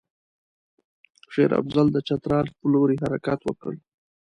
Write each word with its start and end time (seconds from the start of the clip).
شېر 1.31 1.51
افضل 1.61 1.87
د 1.91 1.97
چترال 2.07 2.47
پر 2.57 2.65
لوري 2.73 2.95
حرکت 3.03 3.39
وکړ. 3.45 3.73